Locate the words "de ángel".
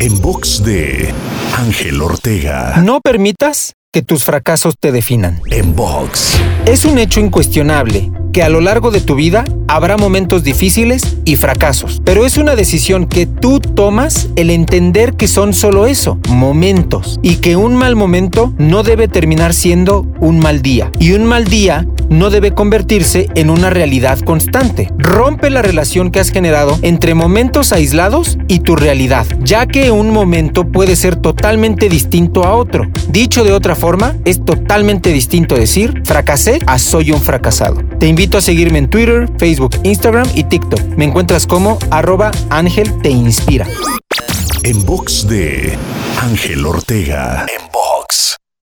0.62-2.00, 45.28-46.66